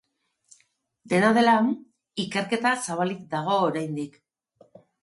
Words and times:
Dena 1.13 1.29
dela, 1.39 1.53
ikerketa 2.27 2.73
zabalik 2.89 3.25
dago 3.37 3.61
oraindik. 3.71 4.23